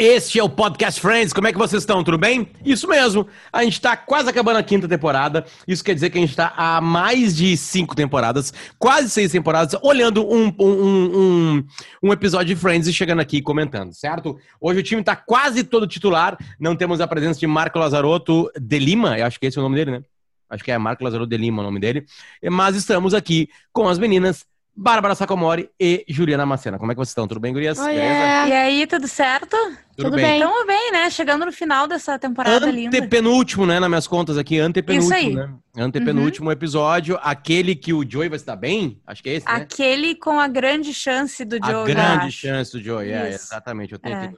[0.00, 1.32] Este é o Podcast Friends.
[1.32, 2.04] Como é que vocês estão?
[2.04, 2.48] Tudo bem?
[2.64, 3.26] Isso mesmo.
[3.52, 5.44] A gente está quase acabando a quinta temporada.
[5.66, 9.76] Isso quer dizer que a gente está há mais de cinco temporadas, quase seis temporadas,
[9.82, 11.64] olhando um, um, um,
[12.00, 14.38] um episódio de Friends e chegando aqui comentando, certo?
[14.60, 16.38] Hoje o time está quase todo titular.
[16.60, 19.18] Não temos a presença de Marco Lazarotto de Lima.
[19.18, 20.02] Eu acho que esse é o nome dele, né?
[20.48, 22.06] Acho que é Marco Lazarotto de Lima o nome dele.
[22.48, 24.46] Mas estamos aqui com as meninas
[24.80, 26.78] Bárbara Sacomori e Juliana Macena.
[26.78, 27.26] Como é que vocês estão?
[27.26, 27.80] Tudo bem, gurias?
[27.80, 29.56] Oi, E aí, tudo certo?
[29.96, 30.38] Tudo, tudo bem.
[30.38, 31.10] Estamos bem, né?
[31.10, 32.96] Chegando no final dessa temporada Antepenúltimo, linda.
[32.98, 33.80] Antepenúltimo, né?
[33.80, 35.34] Nas minhas contas aqui, antepenúltimo, Isso aí.
[35.34, 35.52] né?
[35.76, 36.52] Antepenúltimo uhum.
[36.52, 39.02] episódio, aquele que o Joey vai se dar bem?
[39.04, 39.52] Acho que é esse, né?
[39.52, 43.94] Aquele com a grande chance do Joey, A grande chance do Joey, é, exatamente.
[43.94, 44.32] Eu tenho é.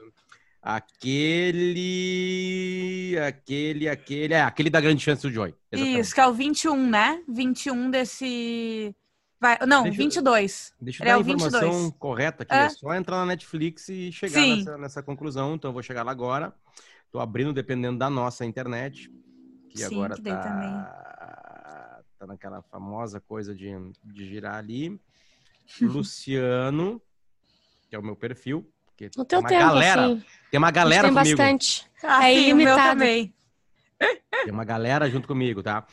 [0.63, 1.75] Aquele.
[3.27, 4.33] Aquele, aquele.
[4.33, 5.53] É, aquele da grande chance do Joy.
[5.71, 5.99] Exatamente.
[5.99, 7.19] Isso, que é o 21, né?
[7.29, 8.95] 21 desse.
[9.41, 10.73] Vai, não, deixa 22.
[10.79, 11.93] deixa eu dar é a informação 22.
[11.97, 12.53] correta aqui.
[12.53, 12.65] É.
[12.65, 12.69] é.
[12.69, 15.55] só entrar na Netflix e chegar nessa, nessa, conclusão.
[15.55, 16.53] Então eu vou chegar lá agora.
[17.07, 19.11] Estou abrindo dependendo da nossa internet.
[19.67, 23.71] Que Sim, agora que tá, tá naquela famosa coisa de,
[24.03, 25.01] de girar ali.
[25.81, 27.01] Luciano,
[27.89, 28.71] que é o meu perfil.
[28.95, 31.37] Que no teu tempo, galera, assim, Tem uma galera tem comigo.
[31.37, 31.89] bastante.
[32.03, 32.99] Ah, é ilimitado.
[32.99, 33.33] também.
[34.43, 35.87] Tem uma galera junto comigo, tá?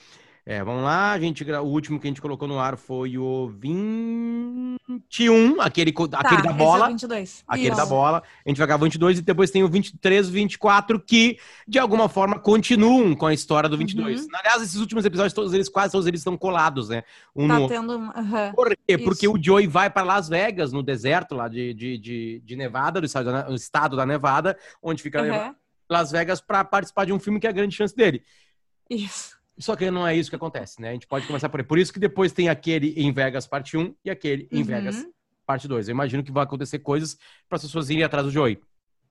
[0.50, 3.48] É, vamos lá, a gente, o último que a gente colocou no ar foi o
[3.48, 6.86] 21, aquele, tá, aquele da bola.
[6.86, 7.44] É 22.
[7.46, 7.77] Aquele Isso.
[7.77, 8.22] da bola.
[8.46, 11.78] A gente vai gravar o 22 e depois tem o 23 e 24 que, de
[11.78, 14.22] alguma forma, continuam com a história do 22.
[14.22, 14.28] Uhum.
[14.32, 17.02] Aliás, esses últimos episódios, todos eles, quase todos eles estão colados, né?
[17.36, 17.69] Um tá no...
[17.69, 17.98] tendo...
[17.98, 18.52] Uhum.
[18.56, 18.94] Por quê?
[18.94, 19.04] Isso.
[19.04, 23.02] Porque o Joey vai para Las Vegas, no deserto lá de, de, de, de Nevada,
[23.02, 25.54] do estado, da, estado da Nevada, onde fica uhum.
[25.91, 28.22] Las Vegas, para participar de um filme que é a grande chance dele.
[28.88, 29.38] Isso.
[29.58, 30.90] Só que não é isso que acontece, né?
[30.90, 31.66] A gente pode começar por aí.
[31.66, 34.64] Por isso que depois tem aquele em Vegas parte 1 e aquele em uhum.
[34.64, 35.06] Vegas
[35.44, 35.88] parte 2.
[35.88, 38.60] Eu imagino que vai acontecer coisas para as pessoas irem atrás do Joey.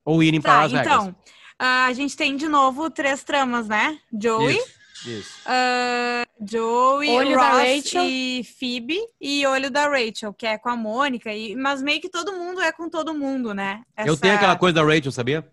[0.06, 0.88] Ou irem tá, para Las Vegas.
[0.88, 1.16] Então,
[1.60, 4.00] a gente tem de novo três tramas, né?
[4.14, 4.58] Joey.
[4.58, 4.78] Isso.
[5.06, 5.40] Isso.
[5.46, 11.32] Uh, Joey, olho Ross e Phoebe e olho da Rachel, que é com a Mônica,
[11.32, 13.84] e, mas meio que todo mundo é com todo mundo, né?
[13.96, 14.10] Essa...
[14.10, 15.48] Eu tenho aquela coisa da Rachel, sabia?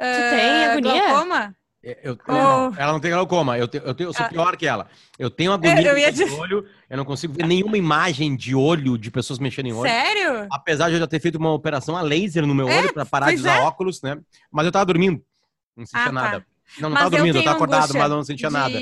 [0.00, 1.06] Uh, tu tem agonia?
[1.08, 1.56] Glaucoma?
[1.82, 2.32] É, eu, oh.
[2.32, 3.56] não, ela não tem glaucoma.
[3.56, 4.28] Eu, te, eu, te, eu sou ah.
[4.28, 4.88] pior que ela.
[5.18, 6.66] Eu tenho agonia é, de olho.
[6.90, 9.88] Eu não consigo ver nenhuma imagem de olho de pessoas mexendo em olho.
[9.88, 10.48] Sério?
[10.50, 12.78] Apesar de eu já ter feito uma operação a laser no meu é?
[12.78, 13.60] olho para parar de usar é?
[13.60, 14.18] óculos, né?
[14.50, 15.22] Mas eu tava dormindo.
[15.76, 16.12] Não sentia ah, tá.
[16.12, 16.46] nada.
[16.78, 18.54] Não, não mas tava dormindo, eu, eu tava acordado, mas eu não sentia de...
[18.54, 18.78] nada.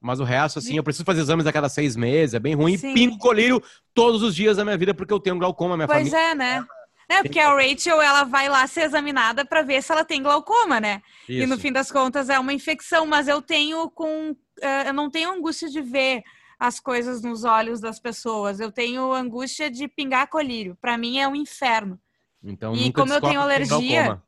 [0.00, 2.76] Mas o resto, assim, eu preciso fazer exames a cada seis meses, é bem ruim.
[2.76, 2.94] Sim.
[2.94, 3.60] Pingo colírio
[3.92, 6.18] todos os dias da minha vida porque eu tenho glaucoma, minha pois família.
[6.18, 6.64] Pois é, né?
[7.08, 10.78] É, porque a Rachel, ela vai lá ser examinada para ver se ela tem glaucoma,
[10.78, 11.02] né?
[11.26, 11.42] Isso.
[11.42, 14.32] E no fim das contas é uma infecção, mas eu tenho com.
[14.32, 16.22] Uh, eu não tenho angústia de ver
[16.58, 18.60] as coisas nos olhos das pessoas.
[18.60, 20.76] Eu tenho angústia de pingar colírio.
[20.80, 21.98] Para mim é um inferno.
[22.42, 24.20] Então, e como eu tenho alergia.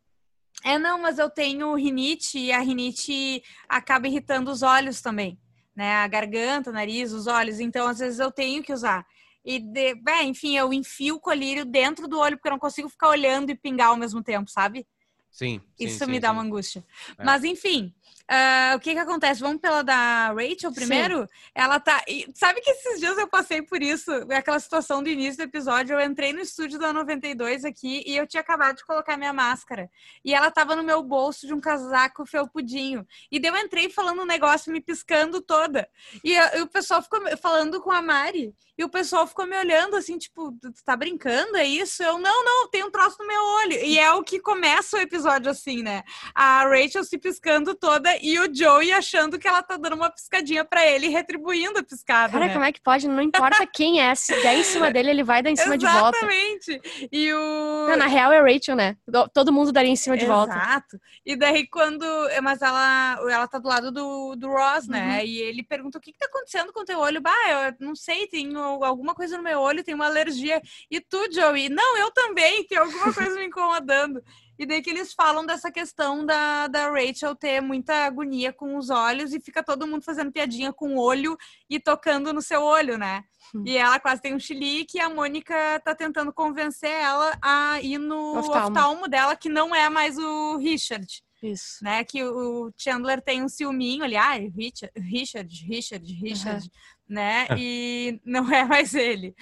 [0.64, 5.38] É, não, mas eu tenho rinite e a rinite acaba irritando os olhos também,
[5.74, 5.96] né?
[5.96, 7.60] A garganta, o nariz, os olhos.
[7.60, 9.06] Então, às vezes eu tenho que usar.
[9.44, 12.88] E, de, é, enfim, eu enfio o colírio dentro do olho, porque eu não consigo
[12.88, 14.86] ficar olhando e pingar ao mesmo tempo, sabe?
[15.30, 15.60] Sim.
[15.78, 16.34] Isso sim, me sim, dá sim.
[16.34, 16.84] uma angústia.
[17.18, 17.24] É.
[17.24, 17.94] Mas, enfim,
[18.30, 19.40] uh, o que que acontece?
[19.40, 21.28] Vamos pela da Rachel primeiro?
[21.54, 22.02] Ela tá.
[22.08, 24.10] E, sabe que esses dias eu passei por isso?
[24.30, 25.94] Aquela situação do início do episódio.
[25.98, 29.90] Eu entrei no estúdio da 92 aqui e eu tinha acabado de colocar minha máscara.
[30.24, 33.06] E ela tava no meu bolso de um casaco felpudinho.
[33.30, 35.88] E daí eu entrei falando um negócio, me piscando toda.
[36.24, 38.54] E, e o pessoal ficou falando com a Mari.
[38.80, 41.54] E o pessoal ficou me olhando assim, tipo, tu tá brincando?
[41.58, 42.02] É isso?
[42.02, 43.74] Eu, não, não, tem um troço no meu olho.
[43.74, 46.02] E é o que começa o episódio assim, né?
[46.34, 50.64] A Rachel se piscando toda e o Joey achando que ela tá dando uma piscadinha
[50.64, 52.32] para ele retribuindo a piscada.
[52.32, 52.52] Cara, né?
[52.52, 53.08] como é que pode?
[53.08, 54.14] Não importa quem é.
[54.14, 56.16] Se der em cima dele, ele vai dar em cima de volta.
[56.18, 57.08] Exatamente.
[57.10, 57.88] E o.
[57.88, 58.96] Não, na real é Rachel, né?
[59.32, 60.38] Todo mundo daria em cima de Exato.
[60.38, 60.54] volta.
[60.54, 61.00] Exato.
[61.24, 62.04] E daí, quando.
[62.42, 65.18] Mas ela, ela tá do lado do, do Ross, né?
[65.18, 65.24] Uhum.
[65.24, 67.20] E ele pergunta o que, que tá acontecendo com o teu olho.
[67.20, 70.60] Bah, eu não sei, tenho alguma coisa no meu olho, tenho uma alergia.
[70.90, 71.68] E tu, Joey?
[71.68, 74.22] Não, eu também, tem alguma coisa me incomodando.
[74.60, 78.90] E daí que eles falam dessa questão da, da Rachel ter muita agonia com os
[78.90, 81.34] olhos e fica todo mundo fazendo piadinha com o olho
[81.70, 83.24] e tocando no seu olho, né?
[83.54, 83.64] Hum.
[83.66, 87.96] E ela quase tem um chilique e a Mônica tá tentando convencer ela a ir
[87.96, 88.66] no oftalmo.
[88.66, 91.06] oftalmo dela, que não é mais o Richard.
[91.42, 91.82] Isso.
[91.82, 92.04] Né?
[92.04, 96.70] Que o Chandler tem um ciúminho ali, ah, Richard, Richard, Richard, Richard, uhum.
[97.08, 97.46] né?
[97.56, 99.34] E não é mais ele.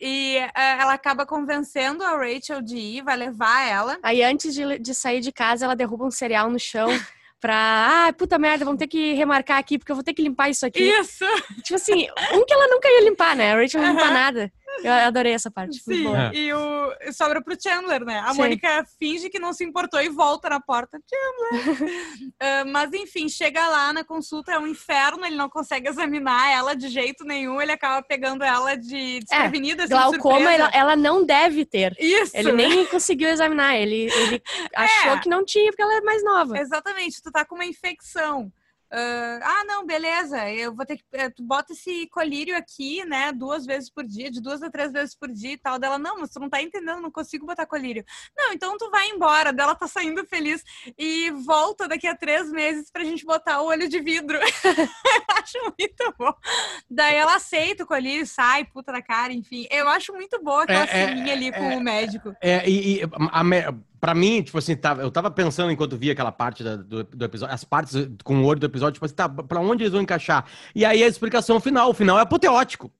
[0.00, 3.98] E uh, ela acaba convencendo a Rachel de ir, vai levar ela.
[4.02, 6.88] Aí antes de, de sair de casa, ela derruba um cereal no chão.
[7.40, 8.08] pra.
[8.08, 10.66] Ah, puta merda, vamos ter que remarcar aqui, porque eu vou ter que limpar isso
[10.66, 10.82] aqui.
[10.82, 11.24] Isso!
[11.62, 13.52] Tipo assim, um que ela nunca ia limpar, né?
[13.52, 14.52] A Rachel não limpa nada.
[14.82, 15.78] Eu adorei essa parte.
[15.80, 16.06] Sim.
[16.14, 16.30] É.
[16.34, 18.20] e o sobra pro Chandler, né?
[18.20, 18.38] A Sim.
[18.38, 20.98] Mônica finge que não se importou e volta na porta.
[21.08, 22.08] Chandler!
[22.40, 26.74] Ah, mas enfim, chega lá na consulta, é um inferno, ele não consegue examinar ela
[26.74, 31.24] de jeito nenhum, ele acaba pegando ela de desprevenida, assim, de Glaucoma, ela, ela não
[31.24, 31.96] deve ter.
[31.98, 32.36] Isso!
[32.36, 33.76] Ele nem conseguiu examinar.
[33.76, 34.42] Ele, ele
[34.74, 36.58] achou que não tinha, porque ela é mais nova.
[36.58, 38.52] Exatamente, tu tá com uma infecção.
[38.90, 40.50] Ah, ah, não, beleza.
[40.50, 41.04] Eu vou ter que.
[41.12, 43.32] eh, Tu bota esse colírio aqui, né?
[43.32, 45.78] Duas vezes por dia, de duas a três vezes por dia e tal.
[45.78, 48.04] Dela, não, mas tu não tá entendendo, não consigo botar colírio.
[48.36, 49.52] Não, então tu vai embora.
[49.52, 50.64] Dela tá saindo feliz
[50.98, 54.38] e volta daqui a três meses pra gente botar o olho de vidro.
[54.38, 54.42] eu
[55.36, 56.32] acho muito bom.
[56.90, 59.66] Daí ela aceita o colírio, sai, puta da cara, enfim.
[59.70, 62.34] Eu acho muito boa aquela É, é, ali com é, o médico.
[62.40, 63.44] É, e, e a,
[64.00, 67.24] pra mim, tipo assim, tava, eu tava pensando enquanto via aquela parte da- do, do
[67.24, 70.02] episódio, as partes com o olho do episódio, tipo assim, tá, pra onde eles vão
[70.02, 70.46] encaixar?
[70.74, 72.92] E aí a explicação final, o final é apoteótico.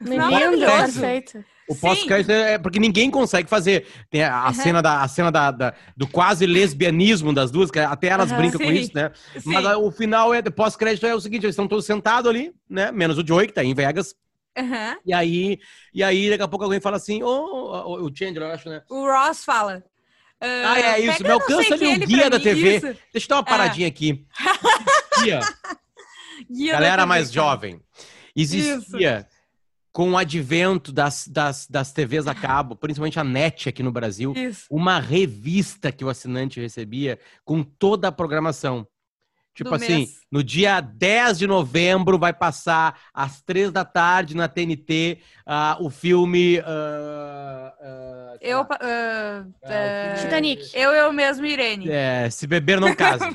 [0.00, 1.00] Lindo, Maravilhoso.
[1.00, 1.44] perfeito.
[1.66, 3.86] O pós-crédito é é porque ninguém consegue fazer.
[4.10, 4.52] Tem a, a Uhum.
[4.52, 8.38] cena, da, a cena da, da- do quase lesbianismo das duas, que até elas Aham,
[8.38, 8.74] brincam com sim.
[8.80, 9.12] isso, né?
[9.38, 9.52] Sim.
[9.52, 12.92] Mas a- o final é pós-crédito é o seguinte: eles estão todos sentados ali, né?
[12.92, 14.14] Menos o Joey, que tá em Vegas.
[14.56, 14.96] Aham.
[15.06, 15.58] E aí,
[15.92, 18.82] e aí daqui a pouco alguém fala assim: Ô, o Chandler, eu acho, né?
[18.90, 19.82] O Ross fala.
[20.40, 22.76] Ah, é isso, me alcança ali o guia da mim, TV.
[22.76, 22.86] isso.
[23.12, 24.26] Deixa eu dar uma paradinha aqui.
[25.16, 25.40] Existia,
[26.50, 27.34] Guia da galera mais cara.
[27.34, 27.80] jovem,
[28.34, 29.26] existia
[29.92, 34.32] com o advento das, das, das TVs a cabo, principalmente a NET aqui no Brasil,
[34.36, 34.66] Isso.
[34.68, 38.86] uma revista que o assinante recebia com toda a programação.
[39.54, 40.20] Tipo Do assim, mês.
[40.32, 45.88] no dia 10 de novembro vai passar às três da tarde na TNT ah, o
[45.90, 46.60] filme.
[46.66, 47.72] ah,
[48.40, 50.70] sei Eu, o ah, filme- Titanic.
[50.74, 51.88] eu, eu mesmo, Irene.
[51.88, 53.28] É, se beber não casa.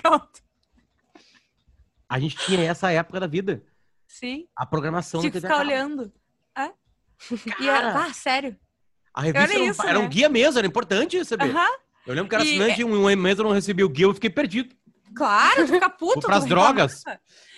[2.08, 3.64] A gente tinha essa época da vida.
[4.08, 4.46] Sim.
[4.56, 6.12] A programação Tinha que ficar olhando.
[6.58, 6.70] É?
[7.62, 8.56] E era, ah, sério?
[9.14, 10.08] a revista era era, um, isso, era um né?
[10.10, 11.50] guia mesmo, era importante receber.
[11.56, 11.70] Aham.
[12.08, 14.30] Eu lembro que era E- assinante, um mês eu não recebi o guia, eu fiquei
[14.30, 14.74] perdido.
[15.16, 16.22] Claro, tu fica puto.
[16.22, 17.04] Pras tu drogas.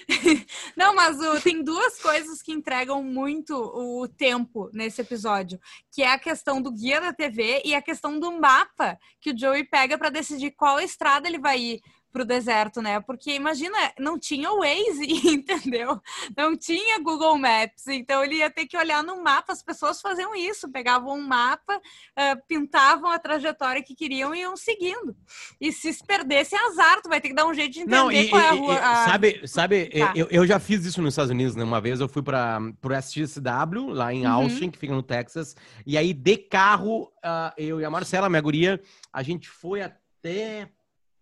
[0.76, 5.60] Não, mas o- tem duas coisas que entregam muito o tempo nesse episódio,
[5.92, 9.38] que é a questão do guia da TV e a questão do mapa que o
[9.38, 13.00] Joey pega pra decidir qual estrada ele vai ir pro deserto, né?
[13.00, 16.00] Porque imagina, não tinha o Waze, entendeu?
[16.36, 19.54] Não tinha Google Maps, então ele ia ter que olhar no mapa.
[19.54, 21.80] As pessoas faziam isso, pegavam um mapa,
[22.16, 25.16] ah, pintavam a trajetória que queriam e iam seguindo.
[25.60, 27.96] E se se perdesse, é azar, tu vai ter que dar um jeito de entender
[27.98, 28.74] Não, e, qual é a rua.
[28.74, 30.14] e- a- sabe, sabe Tá.
[30.16, 31.64] eu, eu já fiz isso nos Estados Unidos, né?
[31.64, 34.32] Uma vez eu fui para pro SXW, lá em Uhum.
[34.34, 35.56] Austin, que fica no Texas,
[35.86, 38.82] e aí de carro, ah, eu e a Marcela, minha guria,
[39.14, 40.70] a gente foi até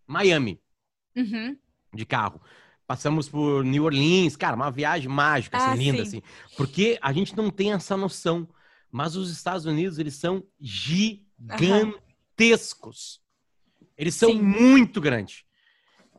[0.07, 0.59] Miami,
[1.15, 1.55] Uhum.
[1.93, 2.41] de carro.
[2.87, 6.01] Passamos por New Orleans, cara, uma viagem mágica, assim, Ah, linda, sim.
[6.19, 6.23] assim.
[6.57, 8.47] Porque a gente não tem essa noção,
[8.91, 13.21] mas os Estados Unidos, eles são gigantescos.
[13.97, 14.41] Eles são Sim.
[14.41, 15.43] muito grandes.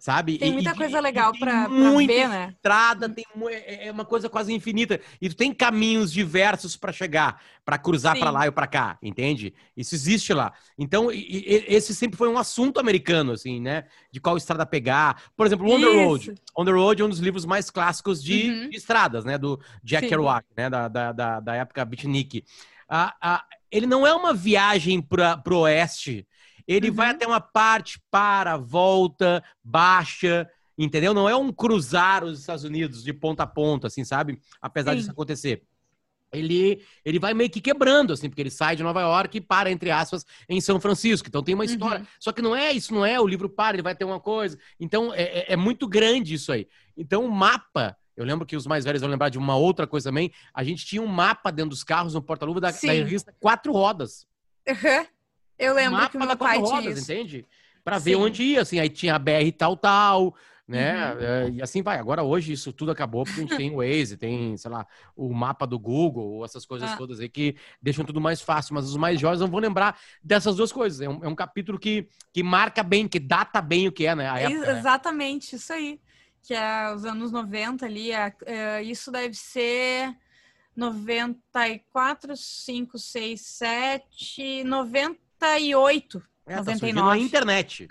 [0.01, 0.39] Sabe?
[0.39, 1.33] Tem muita e- coisa e legal
[1.69, 2.55] muita ver, né?
[2.57, 4.99] estrada, tem mu- é é uma coisa quase infinita.
[5.21, 9.53] E tu tem caminhos diversos para chegar, para cruzar para lá e para cá, entende?
[9.77, 10.53] Isso existe lá.
[10.79, 13.85] Então, e- esse sempre foi um assunto americano, assim, né?
[14.11, 15.23] De qual estrada pegar.
[15.37, 16.35] Por exemplo, On the Road.
[16.57, 18.71] On the Road é um dos livros mais clássicos de, Uhum.
[18.71, 19.37] de estradas, né?
[19.37, 20.09] Do Jack Sim.
[20.09, 20.71] Kerouac, né?
[20.71, 22.43] Da, da, da, da época beatnik.
[22.89, 26.27] Ah, ah, ele não é uma viagem para pro oeste.
[26.73, 26.95] Ele Uhum.
[26.95, 31.13] vai até uma parte, para, volta, baixa, entendeu?
[31.13, 34.41] Não é um cruzar os Estados Unidos de ponta a ponta, assim, sabe?
[34.63, 34.99] Apesar Sim.
[34.99, 35.63] disso acontecer.
[36.33, 39.69] Ele, ele vai meio que quebrando, assim, porque ele sai de Nova York e para,
[39.69, 41.27] entre aspas, em São Francisco.
[41.27, 42.01] Então tem uma história.
[42.03, 42.07] Uhum.
[42.21, 43.19] Só que não é isso, não é.
[43.21, 44.57] O livro para, ele vai ter uma coisa.
[44.79, 46.69] Então é, é- é muito grande isso aí.
[46.97, 47.97] Então o mapa.
[48.17, 50.31] Eu lembro que os mais velhos vão lembrar de uma outra coisa também.
[50.55, 54.25] A gente tinha um mapa dentro dos carros no porta-luva da, da revista Quatro Rodas.
[54.69, 55.07] Uhum.
[55.61, 57.13] Eu lembro mapa que meu da pai quatro tinha rodas, isso.
[57.13, 57.47] entende?
[57.85, 58.79] Pra ver onde ia, assim.
[58.79, 60.35] Aí tinha a BR tal, tal,
[60.69, 61.15] né?
[61.15, 61.21] Uhum.
[61.21, 61.99] É, E assim vai.
[61.99, 64.87] Agora hoje isso tudo acabou porque a gente tem o Waze, tem, sei lá,
[65.17, 66.97] o mapa do Google, essas coisas Ah.
[66.97, 68.75] todas aí que deixam tudo mais fácil.
[68.75, 71.01] Mas os mais jovens não vão lembrar dessas duas coisas.
[71.01, 74.15] É um, é um capítulo que, que marca bem, que data bem o que é,
[74.15, 74.27] né?
[74.43, 74.79] Época, né?
[74.79, 76.01] Exatamente, isso aí.
[76.43, 78.13] Que é os anos 90 ali.
[78.13, 80.15] é- é, isso deve ser
[80.77, 84.65] 94, 5, 6, 7,
[85.41, 86.23] 98.
[86.47, 87.11] É, tá surgindo 99.
[87.23, 87.89] a internet.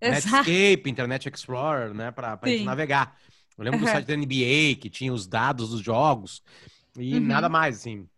[0.00, 0.48] Exato.
[0.48, 2.10] Netscape, Internet Explorer, né?
[2.10, 3.16] Pra, pra gente navegar.
[3.58, 3.92] Eu lembro do Uhum.
[3.92, 6.42] site da NBA, que tinha os dados dos jogos
[6.96, 7.20] e Uhum.
[7.20, 8.08] nada mais, assim.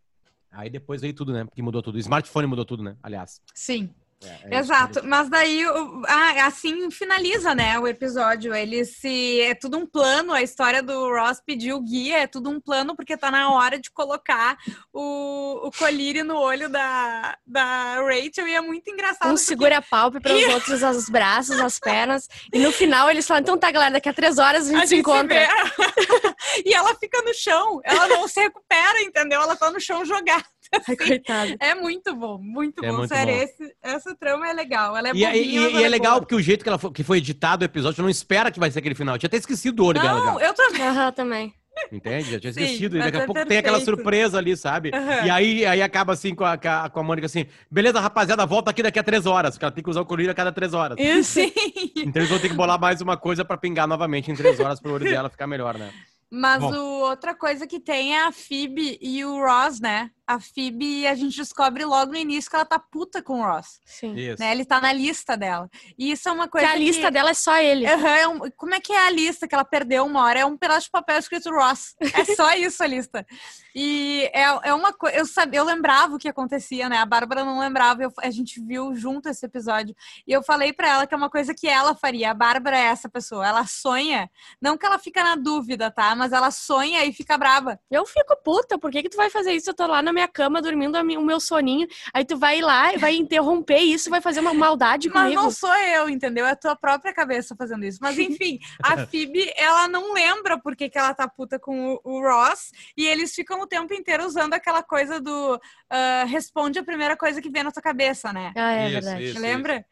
[0.51, 1.45] Aí depois veio tudo, né?
[1.45, 1.97] Porque mudou tudo.
[1.97, 2.97] O smartphone mudou tudo, né?
[3.03, 3.41] Aliás.
[3.55, 3.93] Sim.
[4.25, 5.09] É, é Exato, isso.
[5.09, 6.03] mas daí o-
[6.45, 8.55] assim finaliza, né, o episódio.
[8.55, 12.51] Ele se é tudo um plano, a história do Ross pediu o guia, é tudo
[12.51, 14.57] um plano porque tá na hora de colocar
[14.93, 19.27] o, o colírio no olho da, da Rachel e é muito engraçado.
[19.29, 22.29] Um porque- segura a palpebra, os outros os braços, as pernas.
[22.53, 24.87] E no final eles falam, então tá, galera, daqui a três horas a gente, a
[24.87, 25.39] se gente encontra.
[25.39, 25.47] vê.
[26.65, 29.41] e ela fica no chão, ela não se recupera, entendeu?
[29.43, 30.45] Ela tá no chão jogada.
[30.89, 31.57] Ai, coitado.
[31.61, 32.99] É muito bom, muito É bom.
[32.99, 33.43] muito Sério, bom.
[33.43, 34.97] esse- essa trama é legal.
[34.97, 36.21] Ela é E, é- bobinha, e- e ela é legal boa.
[36.23, 38.59] porque o jeito que, ela foi, que foi editado o episódio, você não espera que
[38.61, 39.15] vai ser aquele final.
[39.15, 40.83] Eu tinha até esquecido do olho dela Não, eu também.
[40.83, 41.55] Aham, também.
[41.91, 42.33] Entende?
[42.33, 42.97] Já tinha Sim, esquecido.
[42.99, 43.97] E daqui a é pouco tem aquela perfeito.
[43.97, 44.91] surpresa ali, sabe?
[44.95, 45.27] Aham.
[45.27, 46.69] E aí, aí acaba assim com a, com
[47.01, 49.55] a- Mônica assim: beleza, rapaziada, volta aqui daqui a três horas.
[49.55, 50.99] Porque ela tem que usar o colírio a cada três horas.
[51.27, 51.51] Sim.
[51.97, 54.81] Então eles vão ter que bolar mais uma coisa pra pingar novamente em três horas
[54.81, 55.91] pro olho dela ficar melhor, né?
[56.35, 56.73] Mas Bom.
[56.75, 60.11] o, outra coisa que tem é a Phoebe e o Ross, né?
[60.27, 63.81] A Phoebe, a gente descobre logo no início que ela tá puta com o Ross.
[63.85, 64.15] Sim.
[64.15, 64.41] Isso.
[64.41, 64.51] Né?
[64.53, 65.69] Ele tá na lista dela.
[65.99, 67.11] E isso é uma Porque coisa a lista que...
[67.11, 67.87] dela é só ele.
[67.87, 70.39] Aham, é um- Como é que é a lista que ela perdeu uma hora?
[70.41, 71.95] É um pedaço de papel escrito Ross.
[72.01, 73.27] É só isso a lista.
[73.75, 75.17] E é, é uma coisa.
[75.17, 76.97] Eu, sabia, eu lembrava o que acontecia, né?
[76.99, 78.03] A Bárbara não lembrava.
[78.05, 79.95] eu- a gente viu junto esse episódio.
[80.27, 82.31] E eu falei pra ela que é uma coisa que ela faria.
[82.31, 83.47] A Bárbara é essa pessoa.
[83.47, 84.31] Ela sonha.
[84.63, 86.15] Não que ela fica na dúvida, tá?
[86.23, 87.81] Mas ela sonha e fica brava.
[87.91, 89.69] Eu fico puta, por que que tu vai fazer isso?
[89.71, 92.97] Eu tô lá na minha cama dormindo o meu soninho, aí tu vai lá e
[92.97, 95.43] vai interromper isso, vai fazer uma maldade Mas comigo.
[95.43, 96.47] não sou eu, entendeu?
[96.47, 97.99] É a tua própria cabeça fazendo isso.
[98.01, 102.01] Mas enfim, a Phoebe, ela não lembra por que, que ela tá puta com o,
[102.05, 102.71] o Ross.
[102.97, 105.61] E eles ficam o tempo inteiro usando aquela coisa do
[105.91, 108.53] ah, responde a primeira coisa que vem na tua cabeça, né?
[108.57, 109.25] Ah, é Isso, verdade.
[109.25, 109.41] isso.
[109.41, 109.75] Lembra?
[109.75, 109.85] É,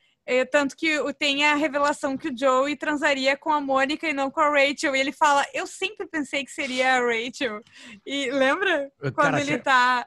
[0.47, 4.31] tanto que o- tem a revelação que o Joey transaria com a Mônica e não
[4.31, 4.95] com a Rachel.
[4.95, 7.61] E ele fala, eu sempre pensei que seria a Rachel.
[8.07, 8.91] E lembra?
[9.01, 10.07] Quando Cara, ele cê- tá...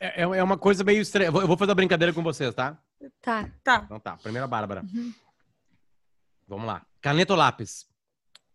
[0.00, 1.28] é, é uma coisa meio estranha.
[1.28, 2.78] Eu vou- fazer uma brincadeira com vocês, tá?
[3.20, 3.50] Tá.
[3.62, 3.82] Tá.
[3.84, 4.16] Então tá.
[4.16, 4.82] Primeira Bárbara.
[4.82, 5.12] Uhum.
[6.46, 6.84] Vamos lá.
[7.00, 7.86] Caneta ou lápis?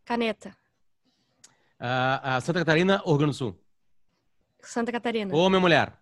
[0.05, 0.55] Caneta.
[1.79, 3.59] Ah, ah, Santa Catarina ou Rio Grande do Sul?
[4.61, 5.33] Santa Catarina.
[5.35, 5.93] Homem ou mulher?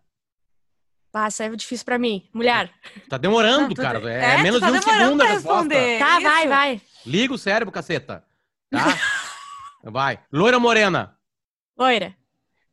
[1.19, 2.29] Ah, isso é difícil pra mim.
[2.33, 2.71] Mulher.
[3.09, 4.00] Tá demorando, Não, tu- cara.
[4.12, 5.53] É, é, menos tá de um segundo a pra resposta.
[5.63, 6.00] responder.
[6.00, 6.24] Tá, isso.
[6.29, 6.81] vai, vai.
[7.05, 8.24] Liga o cérebro, caceta.
[8.69, 8.79] Tá?
[9.83, 10.19] Vai.
[10.31, 11.17] Loira ou morena?
[11.77, 12.13] Loira.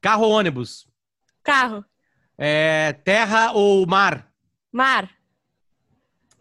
[0.00, 0.86] Carro ou ônibus?
[1.44, 1.84] Carro.
[2.36, 4.28] É, terra ou mar?
[4.72, 5.08] Mar.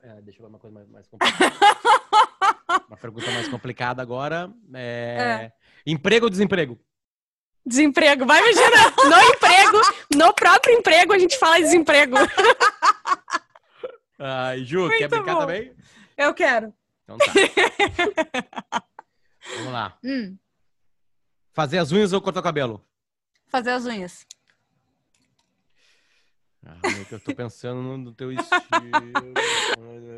[0.01, 1.53] É, deixa eu ver uma coisa mais, mais complicada.
[2.89, 4.51] uma pergunta mais complicada agora.
[4.74, 5.51] É,
[5.86, 6.79] Emprego ou desemprego?
[7.65, 8.25] Desemprego.
[8.25, 8.93] Vai imaginar.
[9.03, 9.82] No emprego,
[10.15, 12.15] no próprio emprego, a gente fala desemprego.
[14.20, 15.39] Ai, Ju, quer Muito brincar bom.
[15.41, 15.74] também?
[16.17, 16.74] Eu quero.
[17.03, 17.25] Então tá.
[19.58, 19.98] Vamos lá.
[20.03, 20.38] Hum,
[21.53, 22.84] Fazer as unhas ou cortar o cabelo?
[23.48, 24.25] fazer as unhas.
[26.65, 26.77] Ah,
[27.12, 28.63] eu tô pensando no, teu estilo.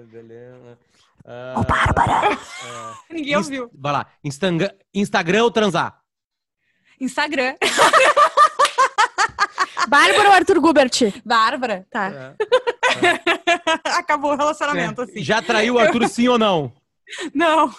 [0.07, 0.77] Beleza.
[1.25, 1.55] Ah,
[3.09, 3.69] é, Ninguém Inst- ouviu.
[3.73, 4.05] Vai lá.
[4.23, 5.99] Instagram, Instagram ou transar?
[6.99, 7.55] Instagram.
[9.87, 10.91] Bárbara ou Arthur Gubert?
[11.23, 11.85] Bárbara.
[11.91, 12.35] Tá.
[12.35, 12.35] É.
[13.99, 15.23] Acabou o relacionamento, assim.
[15.23, 16.71] Já traiu o Arthur sim ou não?
[17.33, 17.73] Não.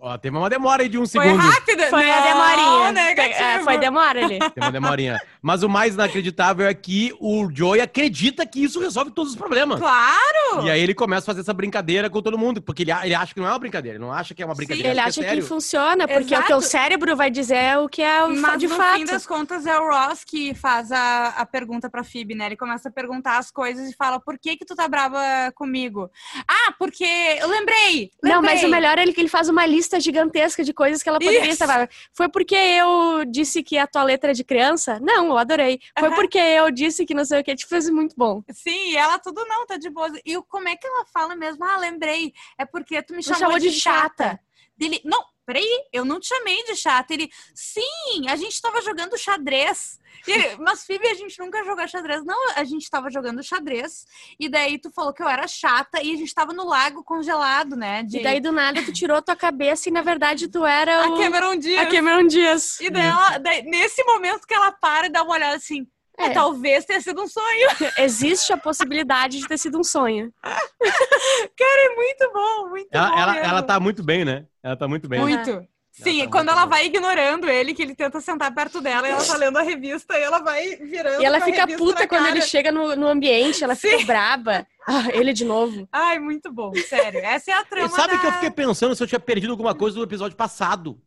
[0.00, 1.40] Ó, teve uma demora aí de um Foi segundo.
[1.40, 1.86] rápida?
[1.88, 2.92] Foi a Não, demorinha.
[2.92, 3.42] negativo.
[3.42, 4.38] É, foi demora ali.
[4.38, 5.20] Tem uma demorinha.
[5.42, 9.78] Mas o mais inacreditável é que o Joey acredita que isso resolve todos os problemas.
[9.80, 10.66] Claro!
[10.66, 13.14] E aí ele começa a fazer essa brincadeira com todo mundo, porque ele, a- ele
[13.14, 14.88] acha que não é uma brincadeira, ele não acha que é uma brincadeira.
[14.90, 16.44] Ele acha acha que é que funciona, porque Exato.
[16.44, 18.98] o teu cérebro vai dizer o que é o Mas de no fato.
[18.98, 22.46] fim das contas é o Ross que faz a, a pergunta pra Phoebe, né?
[22.46, 25.18] Ele começa a perguntar as coisas e fala, por que que tu tá brava
[25.54, 26.10] comigo?
[26.46, 28.09] Ah, porque eu lembrei!
[28.22, 28.70] Não, mas o lembrei.
[28.70, 31.62] melhor é que ele faz uma lista gigantesca de coisas que ela poderia Isso.
[31.62, 31.88] estar.
[32.12, 34.98] Foi porque eu disse que a tua letra é de criança?
[35.00, 35.80] Não, eu adorei.
[35.98, 36.16] Foi Aham.
[36.16, 37.54] porque eu disse que não sei o que.
[37.54, 38.42] Tipo, fez muito bom.
[38.52, 40.10] Sim, e ela tudo não, tá de boa.
[40.24, 41.64] E como é que ela fala mesmo?
[41.64, 42.32] Ah, lembrei.
[42.58, 44.24] É porque tu me chamou, chamou de, de chata.
[44.24, 44.40] chata.
[44.76, 47.12] Dele, não, peraí, eu não te chamei de chata.
[47.12, 49.98] Ele, sim, a gente tava jogando xadrez.
[50.24, 52.24] Ele, mas, Phoebe, a gente nunca jogou xadrez.
[52.24, 54.06] Não, a gente tava jogando xadrez.
[54.38, 57.74] E daí tu falou que eu era chata e a gente tava no lago congelado,
[57.74, 58.04] né?
[58.04, 58.18] De...
[58.18, 61.08] E daí, do nada, tu tirou a tua cabeça e, na verdade, tu era a
[61.08, 61.18] o...
[61.18, 61.88] Cameron Diaz.
[61.88, 62.78] a Cameron Diaz.
[62.80, 65.84] E daí, ela- daí, nesse momento que ela para e dá uma olhada assim,
[66.20, 66.30] é, É.
[66.30, 67.68] talvez tenha sido um sonho.
[67.98, 70.32] Existe a possibilidade de ter sido um sonho.
[71.62, 73.18] É muito bom, muito Ela, bom.
[73.18, 73.48] ela, mesmo.
[73.48, 74.46] ela tá muito bem, né?
[74.62, 75.20] Ela tá muito bem.
[75.20, 75.66] Muito.
[75.90, 79.10] Sim, Ela tá quando ela vai ignorando ele, que ele tenta sentar perto dela e
[79.10, 81.22] ela tá lendo a revista e ela vai virando.
[81.22, 82.36] E ela fica puta quando cara.
[82.36, 84.66] ele chega no, no ambiente, ela fica braba.
[84.86, 85.86] Ah, ele de novo.
[85.92, 87.20] Ai, muito bom, sério.
[87.20, 87.86] Essa é a trama.
[87.86, 88.18] E sabe da...
[88.18, 90.98] que eu fiquei pensando se eu tinha perdido alguma coisa do episódio passado.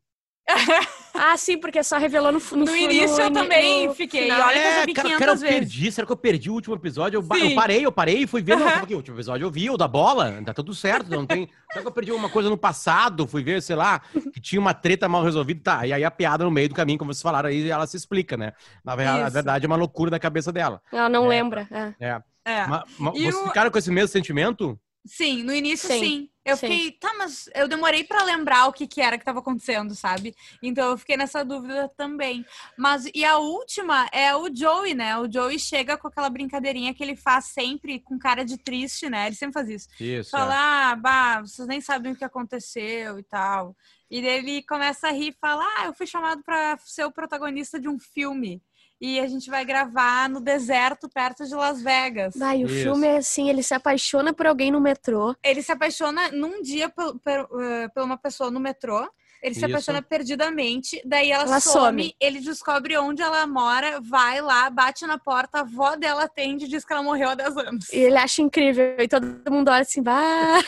[1.16, 4.48] Ah, sim, porque só revelou no no, No início eu no- também no fiquei, final.
[4.48, 5.56] olha que eu já É, vi cara, 500 cara, eu vezes.
[5.60, 5.92] perdi.
[5.92, 7.18] Será que eu perdi o último episódio?
[7.18, 8.58] Eu, eu parei, eu parei e fui ver.
[8.58, 10.42] Não, o último episódio eu vi, o da bola.
[10.44, 11.48] Tá tudo certo, não tem.
[11.72, 13.28] Será que eu perdi alguma coisa no passado?
[13.28, 14.02] Fui ver, sei lá,
[14.34, 15.62] que tinha uma treta mal resolvida.
[15.64, 17.96] Tá, e aí a piada no meio do caminho, como vocês falaram, aí ela se
[17.96, 18.54] explica, né?
[18.84, 19.32] Na ver- na Isso.
[19.32, 20.82] verdade, é uma loucura da cabeça dela.
[20.92, 21.30] Ela não É.
[21.30, 21.68] lembra.
[21.72, 21.94] é.
[22.08, 22.22] É.
[22.46, 22.68] É.
[22.68, 24.78] Ma- ma- E vocês o- ficaram com esse mesmo sentimento?
[25.06, 26.00] Sim, no início sim.
[26.00, 26.68] Sim, Eu sim.
[26.68, 30.34] fiquei, tá, mas eu demorei pra lembrar o que que era que tava acontecendo, sabe?
[30.62, 32.46] Então eu fiquei nessa dúvida também.
[32.78, 35.18] Mas e a última é o Joey, né?
[35.18, 39.28] O Joey chega com aquela brincadeirinha que ele faz sempre com cara de triste, né?
[39.28, 39.88] Ele sempre faz isso.
[40.00, 40.32] Isso.
[40.32, 40.58] Fala, é.
[40.58, 43.76] ah, bah, vocês nem sabem o que aconteceu e tal.
[44.10, 47.12] E daí ele começa a rir e fala, ah, eu fui chamado pra ser o
[47.12, 48.62] protagonista de um filme.
[49.06, 52.36] E a gente vai gravar no deserto, perto de Las Vegas.
[52.38, 52.84] Vai, o Isso.
[52.84, 55.36] filme é assim, ele se apaixona por alguém no metrô.
[55.44, 59.06] Ele se apaixona num dia por, por, eh, por uma pessoa no metrô.
[59.42, 59.66] Ele se Isso.
[59.66, 62.16] apaixona perdidamente, daí ela, Ela some, some.
[62.18, 66.70] ele descobre onde ela mora, vai lá, bate na porta, a avó dela atende e
[66.70, 67.92] diz que ela morreu há 10 anos.
[67.92, 68.96] E ele acha incrível.
[69.00, 70.62] E todo mundo olha assim, bah,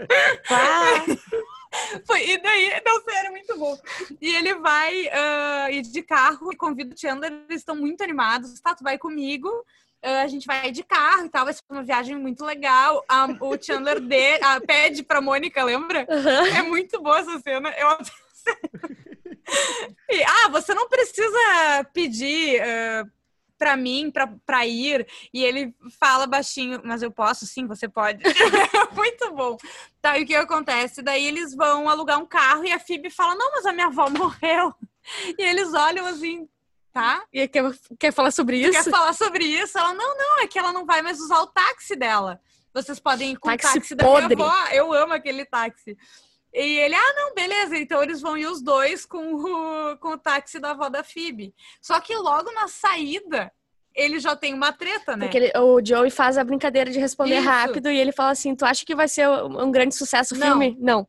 [0.48, 1.04] bah.
[2.06, 3.76] Foi, e daí, não, sério, muito bom.
[4.20, 8.60] E ele vai ah, ir de carro e convida o Chandler, eles estão muito animados.
[8.60, 9.48] Tá, tu vai comigo,
[10.02, 13.04] ah, a gente vai de carro e tal, vai ser uma viagem muito legal.
[13.08, 16.06] A- o Chandler de, ah, pede pra Mônica, lembra?
[16.08, 16.46] Aham.
[16.58, 17.70] É muito boa essa cena.
[17.76, 17.88] Eu.
[20.10, 23.10] E, ah, você não precisa pedir uh,
[23.58, 24.12] para mim
[24.44, 25.06] pra ir.
[25.32, 28.22] E ele fala baixinho, mas eu posso, sim, você pode.
[28.94, 29.56] muito bom.
[30.00, 31.02] Tá, e o que acontece?
[31.02, 34.08] Daí eles vão alugar um carro e a Phoebe fala: Não, mas a minha avó
[34.10, 34.74] morreu.
[35.38, 36.48] E eles olham assim,
[36.92, 37.22] tá?
[37.32, 37.62] E quer,
[37.98, 38.72] quer falar sobre isso?
[38.72, 39.78] quer falar sobre isso?
[39.78, 42.40] Ela, não, não, é que ela não vai mais usar o táxi dela.
[42.72, 44.34] Vocês podem ir com Táxi o táxi da podre.
[44.34, 44.68] minha avó.
[44.72, 45.96] Eu amo aquele táxi.
[46.54, 47.76] E ele, ah, não, beleza.
[47.76, 51.52] Então eles vão ir os dois com o, com o táxi da avó da Phoebe.
[51.82, 53.52] Só que logo na saída,
[53.94, 55.26] ele já tem uma treta, né?
[55.26, 57.48] Porque ele- o Joey faz a brincadeira de responder Isso.
[57.48, 60.76] rápido e ele fala assim: Tu acha que vai ser um grande sucesso o filme?
[60.78, 61.06] Não.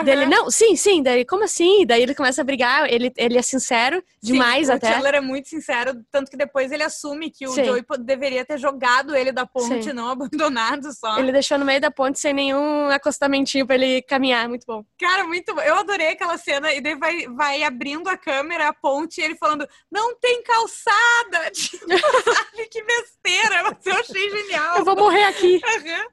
[0.00, 0.04] Aham.
[0.04, 1.02] Dele, não, sim, sim.
[1.02, 1.84] Daí, como assim?
[1.86, 4.90] Daí ele começa a brigar, ele, ele é sincero demais Sim, até.
[4.90, 7.64] O Chandler é muito sincero, tanto que depois ele assume que o Sim.
[7.64, 9.92] Joey deveria ter jogado ele da ponte, Sim.
[9.92, 11.18] não abandonado só.
[11.18, 14.48] Ele deixou no meio da ponte sem nenhum acostamentinho pra ele caminhar.
[14.48, 14.84] Muito bom.
[14.98, 15.60] Cara, muito bom.
[15.60, 16.72] Eu adorei aquela cena.
[16.72, 21.50] E daí vai, vai abrindo a câmera, a ponte, e ele falando: não tem calçada.
[21.52, 21.86] Tipo,
[22.24, 23.62] sabe que besteira.
[23.64, 24.78] Mas eu achei genial.
[24.78, 25.60] Eu vou morrer aqui.
[25.64, 26.06] Aham.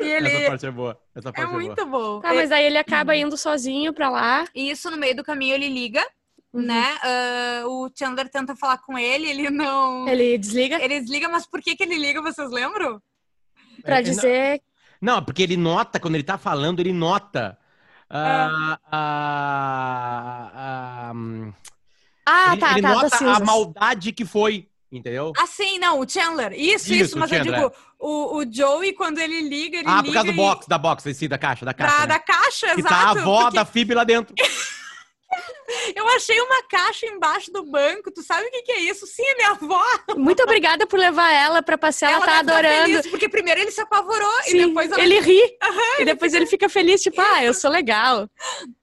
[0.00, 0.28] E ele.
[0.28, 1.03] Essa parte é boa.
[1.14, 2.20] Essa É parte é, muito bom.
[2.20, 4.44] Tá, mas aí ele acaba indo sozinho pra lá.
[4.54, 6.04] E isso no meio do caminho ele liga,
[6.52, 6.62] Uhum.
[6.62, 6.98] né?
[7.02, 10.08] Ah, o Chandler tenta falar com ele, ele não.
[10.08, 13.00] Ele desliga Ele desliga, mas por que, que ele liga, vocês lembram?
[13.82, 14.62] pra É, dizer.
[15.00, 17.58] Não, porque ele nota, quando ele tá falando, ele nota.
[18.10, 21.52] ah, ah, ah, hum,
[22.26, 25.32] Ah, ele, tá, ele tá, nota a maldade que foi, entendeu?
[25.36, 26.52] Ah, sim, não, o Chandler.
[26.52, 29.96] Isso, isso, Isso, mas eu Chandler, digo, o, o Joey, quando ele liga, ele ah,
[29.96, 30.04] liga.
[30.04, 31.94] por causa do e- box, da box, sim, da caixa, da caixa.
[31.94, 32.06] Da, né?
[32.06, 32.94] da caixa, Que exato.
[32.94, 34.34] tá a avó porque da Phoebe lá dentro.
[36.04, 38.10] Eu achei uma caixa embaixo do banco.
[38.10, 39.06] Tu sabe o que, que é isso?
[39.06, 39.82] Sim, é minha avó.
[40.16, 42.12] Muito obrigada por levar ela pra passear.
[42.12, 42.86] Ela, tá deve estar adorando.
[42.86, 45.40] feliz, porque primeiro ele se apavorou Sim, e depois ela ele ri.
[45.98, 48.28] e depois ele fica feliz, tipo, ah, eu sou legal.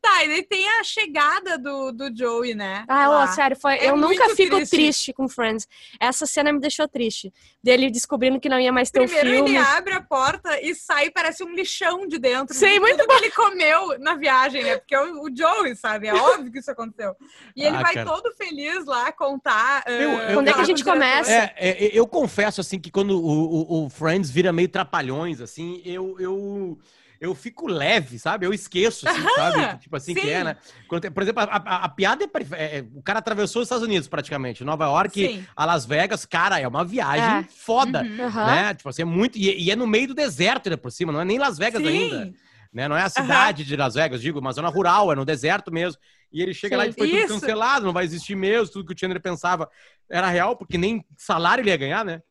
[0.01, 0.23] tá.
[0.23, 2.85] E daí tem a chegada do, do Joey, né?
[2.87, 3.75] Ah, ô, sério, foi...
[3.75, 4.71] É eu nunca fico triste.
[4.71, 5.13] triste.
[5.13, 5.67] com Friends.
[5.99, 7.31] Essa cena me deixou triste.
[7.63, 9.49] Dele descobrindo que não ia mais ter o Primeiro filme.
[9.51, 12.55] ele abre a porta e sai, parece um lixão de dentro.
[12.55, 14.77] Sei, de muito que ele comeu na viagem, né?
[14.77, 16.07] Porque é o, o Joey, sabe?
[16.07, 17.15] É óbvio que isso aconteceu.
[17.55, 18.09] E ele Ah, vai cara.
[18.09, 19.83] todo feliz lá contar.
[19.85, 21.31] Eu- ah, eu- Quando é que a gente o começa?
[21.31, 25.83] É, é, eu confesso, assim, que quando o, o- o Friends vira meio trapalhões, assim,
[25.85, 26.79] eu, eu,
[27.21, 28.45] eu fico leve, sabe?
[28.45, 29.77] Eu esqueço, assim, sabe?
[29.79, 30.29] Tipo assim que sim.
[30.31, 30.57] é, né?
[30.89, 33.85] Quando por exemplo, a, a- a piada é, é- é- O cara atravessou os Estados
[33.85, 34.63] Unidos, praticamente.
[34.63, 35.45] Nova York Sim.
[35.55, 37.43] a Las Vegas, cara, é uma viagem É.
[37.43, 38.45] foda, Uhum.
[38.47, 38.73] Né?
[38.73, 39.37] Tipo assim, é muito...
[39.37, 41.13] E, e é no meio do deserto, né, por cima.
[41.13, 42.25] Não é nem Las Vegas ainda.
[42.25, 42.33] Sim.
[42.73, 42.87] né?
[42.87, 46.01] Não é a cidade de Las Vegas, digo, uma zona rural, é no deserto mesmo.
[46.33, 47.33] E ele chega lá e Sim, foi tudo isso.
[47.39, 49.69] cancelado, não vai existir mesmo, tudo que o Chandler pensava
[50.09, 52.21] era real, porque nem salário ele ia ganhar, né?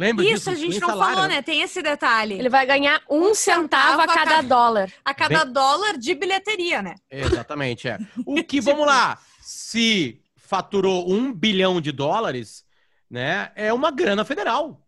[0.00, 0.50] Lembra Isso, disso?
[0.50, 1.42] a gente não salário, falou, né?
[1.42, 2.38] Tem esse detalhe.
[2.38, 4.90] Ele vai ganhar um, centavo a cada dólar.
[5.04, 6.94] A cada dólar de bilheteria, né?
[7.10, 7.98] Exatamente, é.
[8.24, 12.64] O que, vamos lá, se faturou um bilhão de dólares,
[13.10, 14.80] né, é uma grana federal.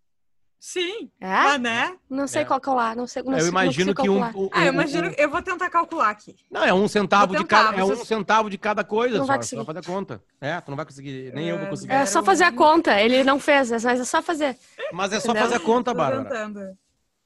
[0.65, 1.11] Sim.
[1.21, 1.27] É?
[1.27, 1.97] Ah, né?
[2.09, 2.45] Não sei É.
[2.45, 4.21] calcular, não sei, não eu sei, imagino não que consigo um...
[4.21, 4.47] calcular.
[4.47, 5.09] o- Ah, eu imagino.
[5.09, 6.37] o- Eu vou tentar calcular aqui.
[6.49, 9.37] Não, é um centavo de cada, é um centavo de cada coisa, Não só, vai
[9.39, 9.65] só conseguir.
[9.67, 10.23] fazer a conta.
[10.41, 11.93] É, tu não vai conseguir, nem eu vou conseguir.
[11.93, 13.01] É só fazer a conta.
[13.01, 14.57] Ele não fez, mas é só fazer.
[14.93, 15.43] Mas é só Entendeu?
[15.51, 16.23] fazer a conta, Tô Bárbara.
[16.31, 16.79] tentando.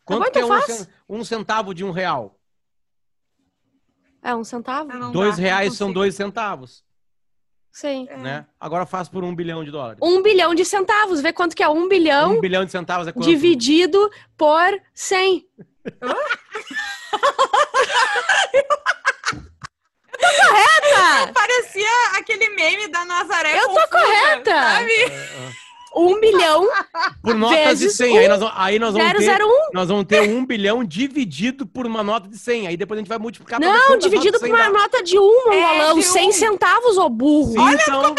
[0.03, 2.39] Quanto bom, que é então um, um centavo de um real?
[4.23, 4.89] É um centavo?
[4.95, 6.83] Não Dois dá, reais são dois centavos,
[7.77, 8.07] Sim.
[8.09, 8.17] É.
[8.17, 8.47] né?
[8.59, 9.99] Agora faz por um bilhão de dólares.
[10.03, 11.21] Um bilhão de centavos.
[11.21, 13.27] Vê quanto que é um bilhão Um bilhão de centavos é quanto?
[13.27, 15.47] dividido por 100.
[20.11, 21.33] correta!
[21.35, 24.51] Parecia aquele meme da Nazaré Eu tô correta!
[24.51, 24.93] Sabe?
[25.03, 25.66] É,
[25.97, 26.69] Um bilhão
[27.23, 28.19] Por notas de Vezes 100.
[28.19, 29.43] Aí nós, vamos- aí nós vamos ter...
[29.43, 29.49] 001.
[29.73, 32.67] Nós vamos ter um bilhão dividido por uma nota de 100.
[32.67, 34.71] Aí depois a gente vai multiplicar pra Não, dividido por 100 uma dá.
[34.71, 36.33] nota de um, É, de 100 um.
[36.33, 37.53] centavos, ô burro.
[37.53, 38.15] Sim, então,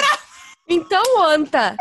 [0.67, 1.77] Então, Anta.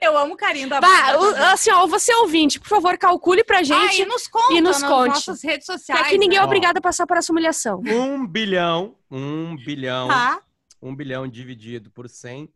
[0.00, 3.58] Eu amo o carinho da Bah, o- assim, ó, você ouvinte, por favor, calcule pra
[3.60, 4.02] Ah, gente.
[4.02, 5.08] e nos conta e nos nas conte.
[5.14, 6.02] nossas redes que sociais.
[6.06, 6.44] aqui ninguém é Ó.
[6.44, 7.80] obrigado a passar por essa humilhação.
[7.86, 10.40] um bilhão, um bilhão, Tá?
[10.82, 12.48] um bilhão dividido por 100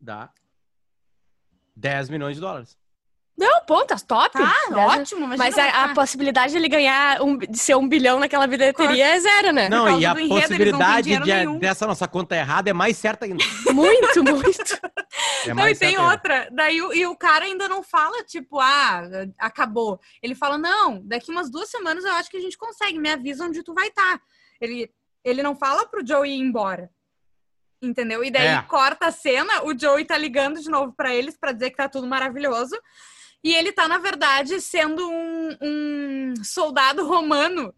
[0.00, 0.28] dá
[1.78, 2.76] 10 milhões de dólares.
[3.36, 4.32] Não, pô, tá top.
[4.32, 5.28] Tá, Dez- ótimo.
[5.28, 9.20] Mas, a, a possibilidade de ele ganhar, um, de ser um bilhão naquela bilheteria é
[9.20, 9.68] zero, né?
[9.68, 13.44] Não, e a enredo, não possibilidade de- dessa nossa conta errada é mais certa ainda.
[13.72, 14.80] Muito, muito.
[15.46, 16.10] É Não, e tem ainda.
[16.10, 16.48] outra.
[16.50, 19.02] Daí o- e o cara ainda não fala, tipo, ah,
[19.38, 20.00] acabou.
[20.20, 22.98] Ele fala, não, daqui umas duas semanas eu acho que a gente consegue.
[22.98, 24.20] Me avisa onde tu vai estar.
[24.60, 24.90] Ele,
[25.24, 26.90] ele não fala pro Joey ir embora.
[27.80, 28.24] Entendeu?
[28.24, 28.62] E daí É.
[28.62, 31.88] corta a cena, o Joey tá ligando de novo pra eles pra dizer que tá
[31.88, 32.76] tudo maravilhoso.
[33.42, 37.72] E ele tá, na verdade, sendo um, um soldado romano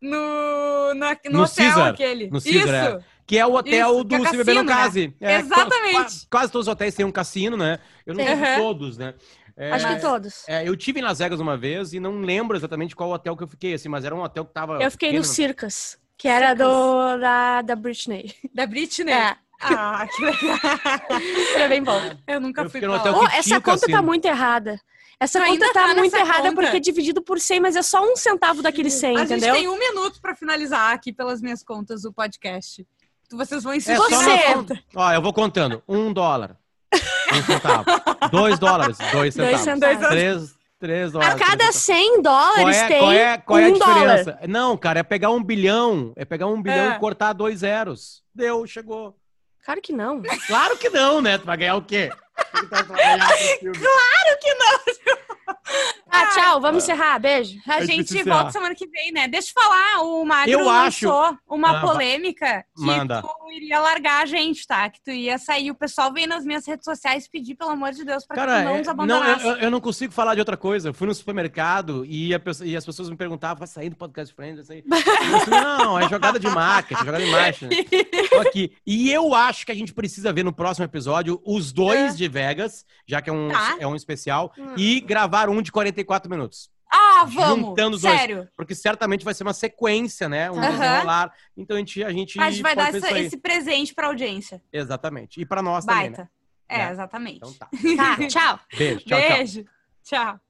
[0.00, 1.88] no, na- no, No hotel Caesar.
[1.88, 2.30] aquele.
[2.30, 3.04] No Caesar, Isso.
[3.26, 4.84] Que é o hotel Isso, é do Se Beber Não cassino, né?
[4.84, 5.16] Case.
[5.20, 5.92] É, Exatamente.
[5.94, 7.78] qua- Quase todos os hotéis têm um cassino, né?
[8.06, 8.56] Eu não Aham.
[8.58, 9.14] todos, né?
[9.56, 10.48] É, Acho que todos.
[10.48, 13.42] é, eu tive em Las Vegas uma vez e não lembro exatamente qual hotel que
[13.42, 14.82] eu fiquei, assim, mas era um hotel que tava.
[14.82, 15.24] Eu fiquei no pequeno.
[15.34, 18.34] Circus, que era do, da, da Britney.
[18.54, 19.12] Da Britney.
[19.12, 20.58] É, Ah, que legal.
[21.56, 21.98] era bem bom.
[22.26, 23.02] Eu nunca Eu fui pra lá.
[23.20, 24.02] Oh, essa o conta tá cassino.
[24.02, 24.80] muito errada.
[25.18, 26.54] Essa Tu conta tá, tá muito errada conta?
[26.62, 29.54] porque é dividido por 100, mas é só um centavo daquele 100, A entendeu?
[29.54, 32.86] gente tem um minuto pra finalizar aqui pelas minhas contas do podcast.
[33.32, 35.82] Vocês vão É insistir só Você- Ó, eu vou contando.
[35.86, 36.56] Um dólar.
[37.32, 37.84] Um centavo.
[38.30, 38.96] Dois dólares.
[39.12, 39.60] Dois centavos.
[39.60, 40.08] centavos.
[40.08, 41.76] Três, três A cada três centavos.
[41.76, 43.94] 100 dólares Qual é, tem qual é, qual é a um dólar.
[44.16, 44.38] diferença?
[44.48, 46.12] Não, cara, é pegar um bilhão.
[46.16, 46.96] É pegar um bilhão É.
[46.96, 48.22] e cortar dois zeros.
[48.34, 49.16] Deu, chegou.
[49.64, 50.22] Claro que não.
[50.46, 51.36] Claro que não, né?
[51.38, 52.10] Tu vai ganhar o quê?
[52.70, 53.78] Ganhar pro filme.
[56.12, 57.18] Ah, tchau, vamos encerrar.
[57.20, 57.58] Beijo.
[57.68, 59.28] A A gente volta semana que vem, né?
[59.28, 63.22] Deixa eu falar, o Magro Eu acho- lançou uma Ah, polêmica que Manda.
[63.22, 64.90] tu iria largar a gente, tá?
[64.90, 65.70] Que tu ia sair.
[65.70, 68.60] O pessoal veio nas minhas redes sociais pedir, pelo amor de Deus, pra que Cara,
[68.60, 69.46] tu não é- nos não, abandonasse.
[69.46, 70.88] eu, eu não consigo falar de outra coisa.
[70.88, 74.34] Eu fui no supermercado e, a e as pessoas me perguntavam, vai sair do podcast
[74.34, 74.66] Friends?
[74.66, 74.84] Disse,
[75.50, 77.68] não, é jogada de marketing, jogada de marketing.
[78.30, 78.72] Tô aqui.
[78.86, 82.84] E eu acho que a gente precisa ver no próximo episódio os dois de Vegas,
[83.06, 83.76] já que é um, Tá.
[83.78, 86.70] é um especial, e gravar um de 44 minutos.
[86.92, 87.68] Ah, vamos!
[87.68, 88.18] Juntando os dois.
[88.18, 88.48] Sério.
[88.56, 90.50] Porque certamente vai ser uma sequência, né?
[90.50, 91.32] Um desenrolar.
[91.56, 94.60] Então a gente, a gente, vai dar essa- esse presente pra audiência.
[94.72, 95.40] Exatamente.
[95.40, 96.16] E pra nós também, né?
[96.16, 96.30] Baita.
[96.68, 96.90] É, Né?
[96.92, 97.36] exatamente.
[97.36, 97.68] Então tá.
[97.96, 98.60] Tá, tchau.
[98.76, 99.00] Beijo.
[99.04, 99.36] Tchau, tchau.
[99.36, 99.64] Beijo.
[100.04, 100.40] tchau.